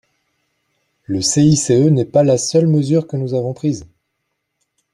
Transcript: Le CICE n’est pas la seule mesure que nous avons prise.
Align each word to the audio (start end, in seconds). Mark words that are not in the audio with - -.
Le 1.05 1.21
CICE 1.21 1.69
n’est 1.69 2.05
pas 2.05 2.23
la 2.23 2.39
seule 2.39 2.65
mesure 2.65 3.05
que 3.05 3.17
nous 3.17 3.35
avons 3.35 3.53
prise. 3.53 3.85